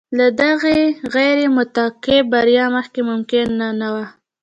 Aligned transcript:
له 0.17 0.27
دغې 0.41 0.79
غیر 1.15 1.37
متوقع 1.57 2.19
بریا 2.31 2.65
مخکې 2.75 3.01
ممکنه 3.09 3.67
نه 3.79 3.89
وه. 3.93 4.05